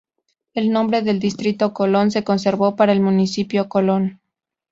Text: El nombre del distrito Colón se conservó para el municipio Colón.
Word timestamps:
El 0.55 0.71
nombre 0.71 1.03
del 1.03 1.19
distrito 1.19 1.73
Colón 1.73 2.09
se 2.09 2.23
conservó 2.23 2.75
para 2.75 2.91
el 2.91 3.01
municipio 3.01 3.69
Colón. 3.69 4.19